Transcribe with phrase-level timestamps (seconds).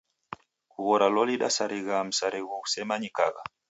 [0.71, 3.41] Kughora loli dasarigha msarigho ghusemanyikagha.